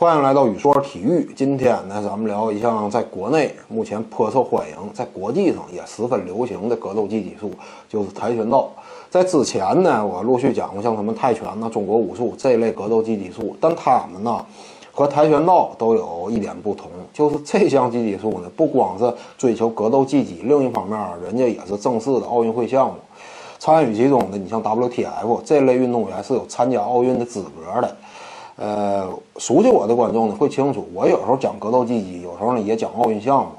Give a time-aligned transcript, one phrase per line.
[0.00, 1.28] 欢迎来到宇说体育。
[1.34, 7.50] 今天呢，咱们聊一项在国内目前颇受欢迎，在国际上也十分流行的格斗技技术，
[7.88, 8.70] 就是跆拳道。
[9.10, 14.46] 在之前呢，我陆续讲过像什么泰拳呐、中国武术这一类格斗技技术，但他们呢
[14.92, 22.94] 和跆拳道都有一点不同，就是这项技技术呢，不光是追求格斗技击，另一方面，人家也是正式的奥运会项目。
[23.58, 27.96] 参与其中的，你像 WTF 这类运动员是有参加奥运的资格的。
[28.58, 33.52] 呃，熟悉我的观众呢会清楚，我有时候讲格斗技击，有时候呢也讲奥运项目。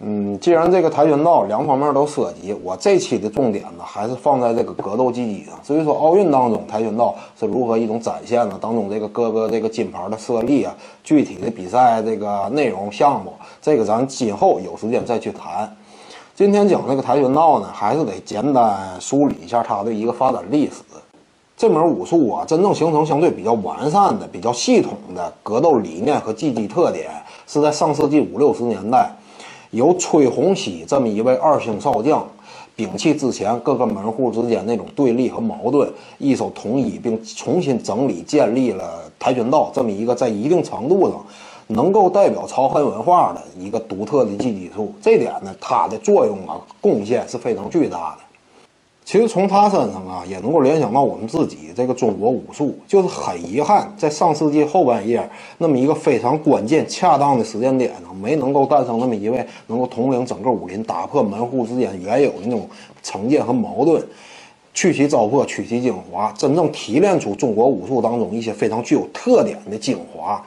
[0.00, 5.54] 嗯，既然这个跆拳道两方面都涉及，我这期的重点呢还是放在这个格斗技击上。
[5.62, 8.58] 至于说奥运当中跆拳道是如何一种展现呢？
[8.60, 15.70] 当中这个各个这个金牌的设立啊，具体的比赛这个内容项目，这个咱今后有时间再去谈。
[16.34, 20.82] 今天讲这个跆拳道呢，还是得简单梳理一下它的一个发展历史。
[21.56, 27.08] 这门武术啊，真正形成相对比较完善的、比较系统的格斗理念和技击特点，
[27.46, 29.08] 是在上世纪五六十年代，
[29.70, 32.26] 由崔洪熙这么一位二星少将，
[32.76, 35.88] 摒弃之前各个门户之间那种对立和矛盾，
[36.18, 41.24] 一手统一并重新整理建立了跆拳道这么一个在一定程度上
[41.68, 44.92] 能够代表朝韩文化的一个独特的技击术。
[45.00, 48.24] 这点呢，它的作用啊，贡献是非常巨大的。
[49.04, 52.74] 其实从他身上啊，也能够联想到我们自己这个中国武术。
[52.88, 62.66] 就是很遗憾，在上世纪后半叶那么一个非常关键、恰当的时间点呢，没能够诞生那么一位能够统领整个武林、打破门户之间原有的那种
[63.02, 64.02] 成见和矛盾，
[64.72, 70.42] 去其糟粕、取其精华，真正提炼出中国武术当中一些非常具有特点的精华。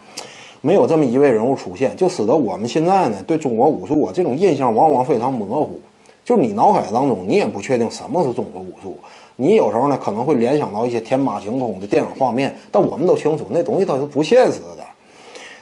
[0.62, 5.80] 没有这么一位人物出现，就使得我们现在呢，对中国武术啊这种印象往往非常模糊。
[6.28, 8.98] 就是你脑海当中，你也不确定什么是中国武术。
[9.38, 14.84] 你有时候呢可能会联想到一些天马行空的电影画面，但我们都清楚那东西它是不现实的。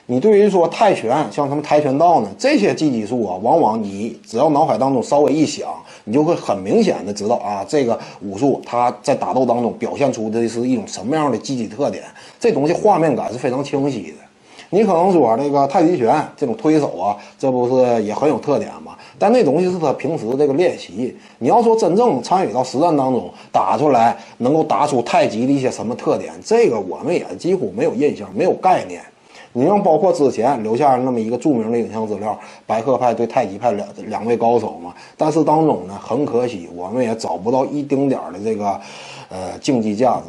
[0.08, 5.70] 你对于说泰拳，像什么跆拳道呢，这些技击术啊，往往你只要脑海当中稍微一想，
[6.04, 12.04] 你就会很明显的知道啊，这个武术它在打斗当中表现出的是一种什么样的技击特点。
[12.40, 14.25] 这东西画面感是非常清晰的。
[14.70, 18.96] 你可能说这个太极拳这种推手啊，这不是也很有特点吗？
[19.18, 21.16] 但那东西是他平时这个练习。
[21.40, 29.02] 你要说真正参与到实战当中打出来，能够打出太极的一些什么特点，这个我们也几乎没有印象，没有概念。
[29.54, 38.78] 你像包括之前留下那么一个著名的影像资料，白鹤派对太极派两两位高手嘛，但是当中呢，很可惜我们也找不到一丁点的这个
[39.30, 40.24] 呃竞技价值。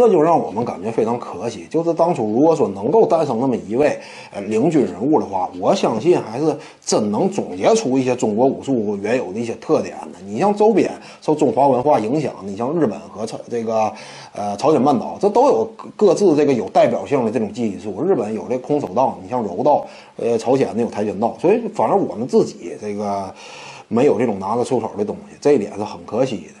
[0.00, 1.66] 这就让我们感觉非常可惜。
[1.68, 3.98] 就是当初如果说能够诞生那么一位
[4.32, 10.18] 呃领军人物的话，我相信还是真能总结出一些中国武术原有的一些特点的。
[10.24, 10.90] 你像周边
[11.20, 13.92] 受中华文化影响，你像日本和朝这个
[14.32, 18.02] 呃朝鲜半岛，这都有各自这个有代表性的这种技术。
[18.02, 19.84] 日本有这空手道，你像柔道，
[20.16, 21.36] 呃朝鲜的有跆拳道。
[21.38, 23.30] 所以反正我们自己这个
[23.88, 26.59] 没有这种拿得出手的东西，这一点是很可惜的。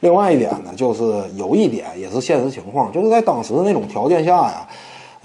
[0.00, 1.02] 另外一点呢，就是
[1.34, 4.68] 有一点也是现实情况，就是在当时那种条件下呀，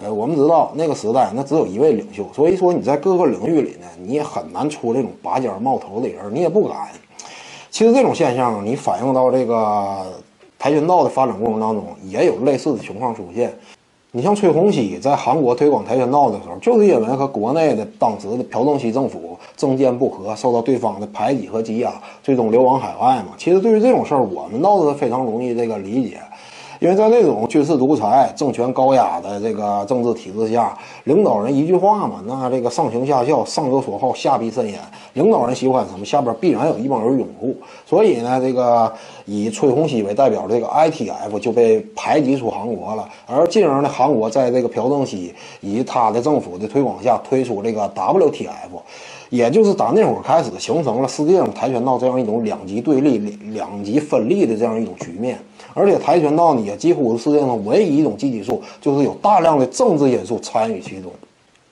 [0.01, 6.89] 呃，我们知道那个时代那只有一位领袖，所以说你在各个领域里呢，你也很难出这种拔尖冒头的人，你也不敢。
[7.69, 10.03] 其实这种现象，你反映到这个
[10.57, 13.53] 跆拳道的发展过程当中，也有类似的情况出现。
[14.11, 23.33] 你像崔洪熙在韩国推广跆拳道的时候，就是因为和国内的当时的朴正熙政府政见不合，受到对方的排挤和挤压，最终流亡海外嘛。
[23.37, 26.17] 其实对于这种事儿，我们倒是非常容易这个理解。
[26.79, 34.77] 因为在那种军事独裁、政权高压的这个政治体制下，领导人一句话嘛，那这个上行下效，上有所好，下必甚焉。
[35.13, 37.55] 领导人喜欢什么，下边必然有一帮人拥护。
[37.85, 38.91] 所以呢，这个
[39.23, 43.07] 以崔洪熙为代表的这个 ITF 就被排挤出韩国了。
[43.27, 48.49] 而进而呢，韩国在这个朴正熙以及他的政府的推广下，推出这个 WTF。
[49.33, 55.39] 也就是打那会儿开始，形成了世界上跆拳道这样一种两极对立、两两极分立的这样一种局面。
[55.73, 61.11] 而且跆拳道呢，也几乎是世界上唯一一种技术，就是有大量的政治因素参与其中。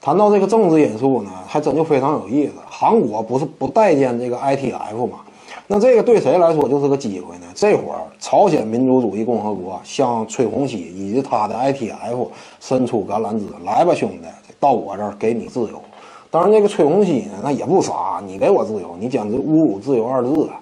[0.02, 2.54] 谈到这个政治因素呢，还真就非常有意思。
[2.68, 5.20] 韩国不是不待见这个 ITF 吗？
[5.68, 7.46] 那这个对谁来说就是个机会呢？
[7.54, 12.28] 这会儿朝鲜民主主义共和国向崔洪熙以及他的 ITF
[12.60, 14.28] 伸出橄榄枝，来吧，兄弟，
[14.60, 15.80] 到我这儿给你自由。
[16.32, 20.56] 当然，这个崔洪熙呢，那也不傻，你给我自由，你简直侮辱自由二字啊！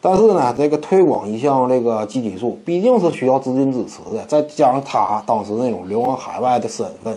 [0.00, 7.16] 但是呢，这个推广一项这个集体术，毕竟是需要资金支持的，再加上他当时那种流亡海外的身份，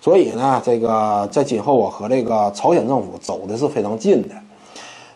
[0.00, 4.28] 所以呢，这个在今后啊和这个朝鲜政府走的是非常近的。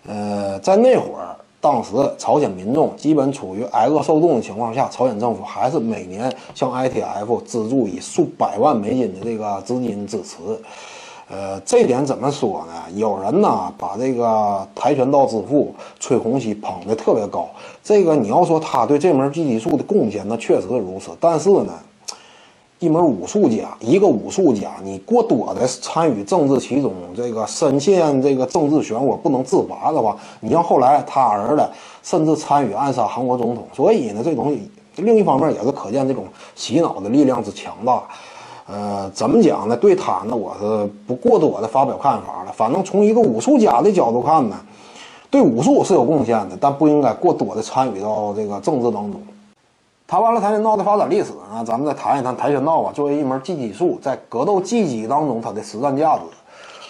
[0.07, 10.37] 呃，在那会儿，当时朝鲜民众基本处于挨饿受冻的情况下，朝鲜政府还是每年向 ITF 资助以数百万美金的这个资金支持。
[11.31, 12.73] 呃，这点怎么说呢？
[12.95, 17.47] 有人呢把这个跆拳道之父崔洪熙捧得特别高。
[17.85, 21.11] 这个你要说他对这门技击术的贡献，那确实如此。
[21.21, 21.75] 但是呢，
[22.79, 31.69] 一门武术家，一个武术家，你过多的参与政治其中，这个深陷这个政治漩涡不能自拔的话，你像后来他儿子
[32.03, 33.69] 甚至参与暗杀韩国总统。
[33.75, 36.25] 所以呢，这东西另一方面也是可见这种
[36.55, 38.03] 洗脑的力量之强大。
[38.71, 39.75] 呃，怎么讲呢？
[39.75, 42.53] 对他呢，我是不过多的发表看法了。
[42.53, 44.57] 反正从一个武术家的角度看呢，
[45.31, 49.21] 对武术是有贡献的，但不应该过多的参与到这个政治当中。
[50.07, 56.23] 谈完了跆拳道的发展历史啊，咱们再谈一谈跆拳道啊，作为一门技击术，在格斗技击当中它的实战价值。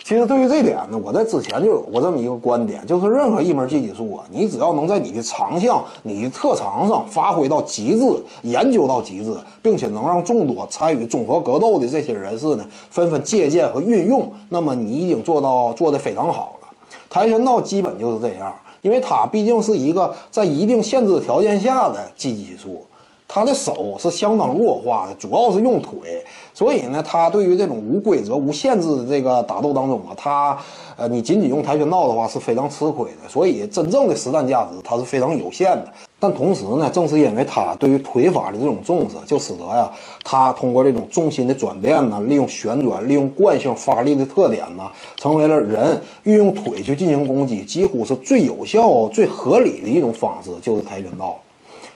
[0.08, 8.06] 其实对于这点呢，我在之前就有过这么一个观点，就是任何一门技击术啊，你只要能在你的长项、你的特长上发挥到极致、
[8.40, 16.68] 研究到极致，并且能让众多参与综合格斗的这些人士呢纷纷借鉴和运用，那么你已经做到做得非常好了。
[17.10, 18.50] 跆拳道基本就是这样，
[18.80, 22.82] 因为它毕竟是一个在一定限制条件下的技击术。
[23.30, 30.58] 他的手是相当弱化的，主要是用腿，所以呢，他对于这种无规则、无限制的这个打斗当中啊，他，
[30.96, 33.28] 呃，你仅仅用跆拳道的话是非常吃亏的。
[33.28, 35.92] 所以真正的实战价值它是非常有限的。
[36.18, 39.88] 但同时呢，正是因为他对于腿法的这种重视，就使得呀，
[40.24, 51.38] 他通过这种重心的转变呢，利用旋转、利用惯性发力的特点呢，成为了人运用腿去进行攻击几乎是最有效、最合理的一种方式，就是跆拳道。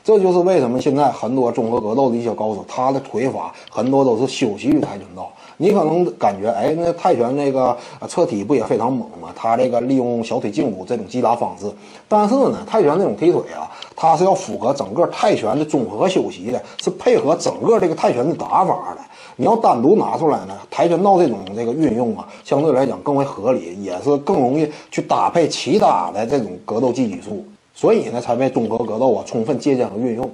[0.04, 5.30] 这就是为什么现在很多综合格斗的一些高手，他的腿法很多都是修习于跆拳道。
[5.58, 7.76] 你可能感觉，哎，那泰拳那个
[8.08, 9.28] 侧踢不也非常猛吗？
[9.36, 11.70] 他这个利用小腿胫骨这种击打方式，
[12.08, 19.00] 但是呢，泰拳这种踢腿啊，它是要符合整个泰拳的综合修习的，是配合整个这个泰拳的打法的。
[19.36, 27.44] 你要单独拿出来呢，跆拳道这种这个运用啊，相对来讲更为合理，也是更容易去搭配其他的这种格斗技击术。
[27.74, 30.30] 所以呢，才被综合格斗啊充分借鉴和运用。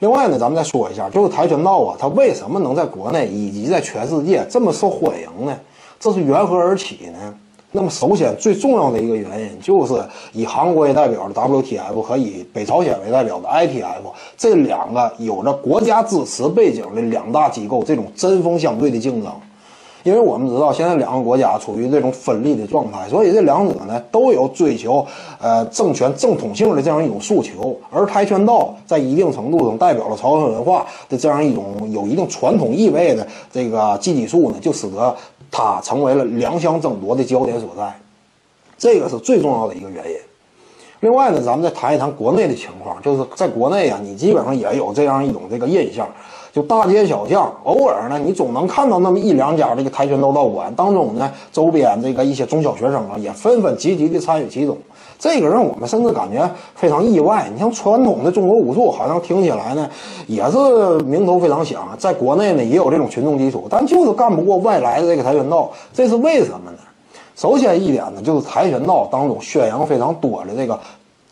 [0.00, 5.58] 另外呢，咱们再说一下，就是跆拳道啊，它为什么能在国内以及在全世界这么受欢迎呢？
[5.98, 7.34] 这是缘何而起呢？
[7.72, 9.94] 那么首先最重要的一个原因，就是
[10.32, 14.02] 以韩国为代表的 WTF 和以北朝鲜为代表的 ITF
[14.36, 19.32] 这两个有着国家支持背景的两大机构这种针锋相对的竞争。
[20.06, 25.04] 因为我们知道，现在两个国家处于这种分立的状态，所以这两者呢都有追求
[25.40, 27.76] 呃政权正统性的这样一种诉求。
[27.90, 35.12] 而跆拳道在一定程度上代表了朝鲜文化的这样一种有一定传统意味的这个技击术呢，就使得
[35.50, 37.92] 它成为了两相争夺的焦点所在。
[38.78, 40.16] 这个是最重要的一个原因。
[41.00, 46.08] 另外呢，咱们再谈一谈国内的情况，就是在国内啊，你基本上也有这样一种这个印象。
[46.52, 54.74] 就大街小巷，偶尔呢，你总能看到那么一两家这个跆拳道道馆当中呢，周边这个一些中小学生啊，也纷纷积极的参与其中。
[55.18, 57.46] 这个让我们甚至感觉非常意外。
[57.52, 59.86] 你像传统的中国武术，好像听起来呢，
[60.26, 65.70] 也是名头非常响，在国内呢也有这种群众基础，但就是干不过外来的这个跆拳道。
[65.92, 66.78] 这是为什么呢？
[67.36, 70.80] 首先一点呢，就是跆拳道当中宣扬非常多的这个，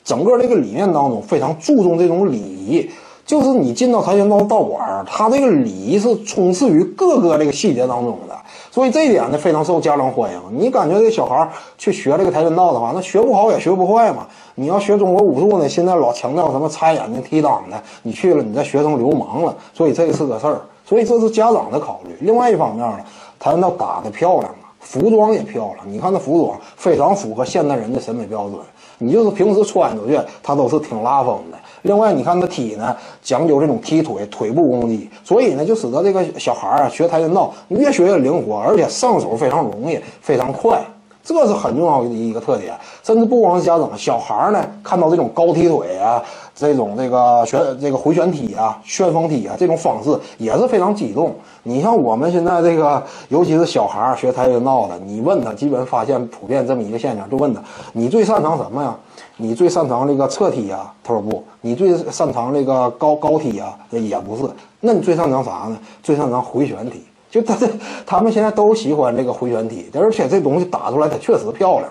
[0.05, 2.89] 整个这个理念当中非常注重这种礼仪。
[3.25, 8.37] 就是你进到跆拳道道馆，他这个礼仪是充斥于各个这个细节当中的，
[8.71, 10.39] 所以这一点呢非常受家长欢迎。
[10.51, 14.27] 你感觉这小孩去学这个跆拳道的话，那学不好也学不坏嘛。
[14.57, 20.61] 你要学中国武术呢，现在老强调什么擦眼睛、踢裆的，你去了你再学成流氓了，所以这是个事儿。
[20.87, 22.15] 所以这是家长的考虑。
[22.21, 22.99] 另外一方面呢，
[23.41, 25.79] 跆拳道打得漂亮，服装也漂亮。
[25.89, 28.61] 你看那服装非常符合现代人的审美标准。
[28.99, 31.59] 你就是平时穿出去，它都是挺拉风的。
[31.83, 40.81] 另外，你看他踢呢，讲究这种踢腿、腿部攻击，所以呢，就使得这个小孩啊学跆拳道越学越灵活，而且上手非常容易、非常快，
[41.25, 42.79] 这是很重要的一个特点。
[43.03, 46.23] 甚至不光是家长，小孩呢看到这种高踢腿啊、
[46.55, 51.35] 这种这个旋、这个回旋踢啊、旋风踢啊这种方式也是非常激动。
[51.63, 57.63] 你像我们现在这个，尤其是小孩学跆拳道的，你问他，基本发现普遍这么一个现象，就问他，
[57.93, 58.95] 你最擅长什么呀？
[59.37, 60.95] 你最擅长这个侧踢啊？
[61.03, 61.43] 他说不。
[61.61, 63.77] 你最擅长这个高高踢啊？
[63.91, 64.43] 也不是。
[64.81, 65.79] 那你最擅长啥呢？
[66.03, 67.03] 最擅长回旋踢。
[67.35, 67.69] 就他这，
[68.07, 71.91] 他们现在都喜欢这个回旋踢，而且这东西打出来它确实漂亮，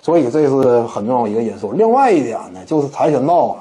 [0.00, 1.72] 所以这是很重要一个因素。
[1.72, 3.60] 另外一点呢，就是跆拳道啊，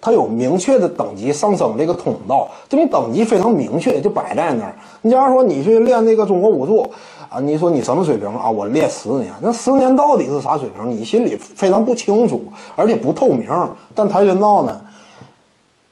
[0.00, 4.76] 它有明确的等级上升这个通道，这种等级非常明确，就摆在那儿。
[5.02, 6.88] 你假如说你去练那个中国武术
[7.28, 8.48] 啊，你说你什么水平啊？
[8.48, 10.88] 我练十年，那十年到底是啥水平？
[10.88, 12.40] 你心里非常不清楚，
[12.76, 13.48] 而且不透明。
[13.96, 14.80] 但跆拳道呢，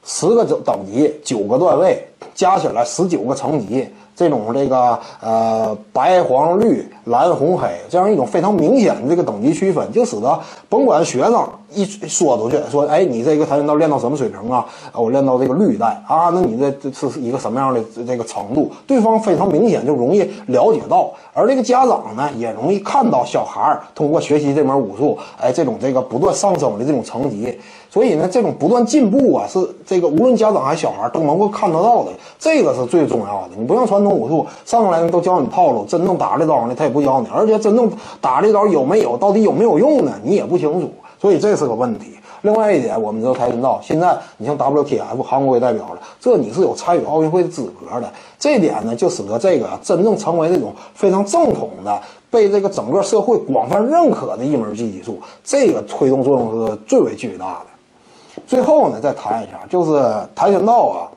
[0.05, 3.89] 十个等等级，九个段位，加起来十九个层级。
[4.19, 10.37] 这种这个呃白黄绿蓝红黑这样一种非常明显的这个等级区分，就使得
[10.69, 14.65] 甭管学生一说出去说，哎，你这个跆拳道练到什么水平啊？
[14.95, 18.71] 我练到这个绿带啊，那你这这是一个什么样的这个程度？
[18.87, 27.59] 对方非常明显就容易了解到，而这个家长呢也容易看到小孩儿通过学习这门武术，哎，这种这个不断上升的这种层级。
[27.91, 33.51] 所以呢，这种不断进步啊，是这个无论家长还是小孩都能够看得到的，这个是最重要的。
[33.59, 40.91] 你不像传统武术，上来呢都教你套路，真正打这招呢他也不教你，而且真正打这招有没有，到底有没有用呢，你也不清楚。
[41.21, 42.19] 所以这是个问题。
[42.43, 48.09] 另外一点，我们知道跆拳道现在你像 WTF 韩国代表了，这你是有参与奥运会的资格的。
[48.39, 58.43] 这点呢，就使得这个真正成为那种非常正统的、被这个整个社会广泛认可的一门技击术，这个推动作用是最为巨大的。
[58.47, 60.01] 最后呢，再谈一下，就是
[60.37, 61.11] 跆拳道啊，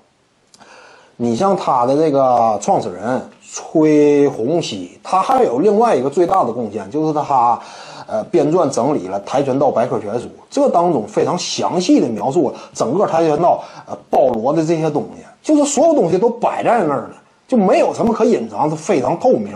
[1.17, 7.59] 你像他的这个创始人崔洪熙，他还有另外一个最大的贡献，就是他
[8.11, 17.11] 呃编撰整理了《跆拳道百科全书》，这当中非常详细的描述了整个跆拳道呃包罗的这些东西，就是所有东西都摆在那儿了，
[17.47, 19.55] 就没有什么可隐藏，是非常透明。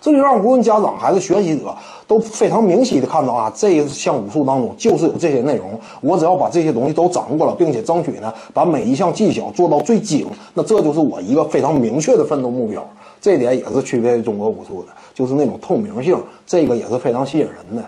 [0.00, 1.74] 这就让无论家长还是学习者
[2.06, 5.68] 都非常明晰的看到啊，这一项武术当中就是有这些内容。
[6.00, 12.86] 我只要把这些东西都掌握了，并且争取呢把每一项技巧做到最精，那这就是我一个非常明确的奋斗目标。
[13.20, 17.82] 这点也是区别于中国武术的，就是那种透明性，这个也是非常吸引人的。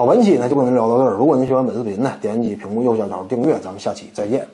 [0.00, 1.10] 好，本期呢就跟您聊到这儿。
[1.10, 4.48] 如果您喜欢本视频呢，点击屏幕右下角订阅，咱们下期再见。